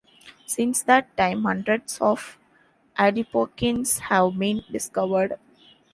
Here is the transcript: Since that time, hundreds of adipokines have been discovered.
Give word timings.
Since 0.47 0.81
that 0.85 1.15
time, 1.15 1.43
hundreds 1.43 1.99
of 2.01 2.39
adipokines 2.97 3.99
have 3.99 4.35
been 4.39 4.63
discovered. 4.71 5.37